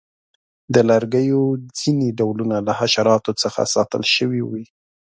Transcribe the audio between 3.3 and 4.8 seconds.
څخه ساتل شوي وي.